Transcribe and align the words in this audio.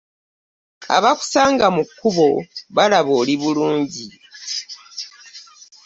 Abakusanga 0.95 1.65
mu 1.75 1.83
kkubo 1.89 2.27
balaba 2.75 3.11
oli 3.21 3.33
bulungi. 3.41 4.05